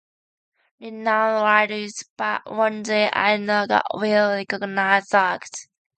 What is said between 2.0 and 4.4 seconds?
"But one day, I know God will